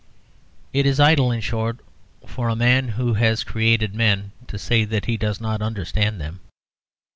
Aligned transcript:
It 0.73 0.87
is 0.87 0.99
idle, 0.99 1.31
in 1.31 1.41
short, 1.41 1.77
for 2.25 2.49
a 2.49 2.55
man 2.55 2.87
who 2.97 3.13
has 3.13 3.43
created 3.43 3.93
men 3.93 4.31
to 4.47 4.57
say 4.57 4.83
that 4.83 5.05
he 5.05 5.15
does 5.15 5.39
not 5.39 5.61
understand 5.61 6.19
them. 6.19 6.39